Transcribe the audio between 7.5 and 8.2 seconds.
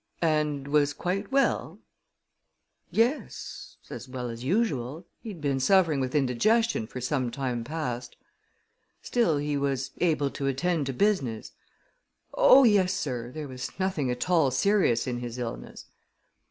past."